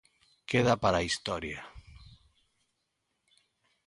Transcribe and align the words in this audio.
Queda 0.49 0.75
para 0.83 0.97
a 0.99 1.05
historia. 1.09 1.59